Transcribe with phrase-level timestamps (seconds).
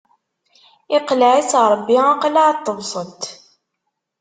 [0.97, 3.23] Iqleɛ-itt Ṛebbi aqlaɛ n tebṣelt.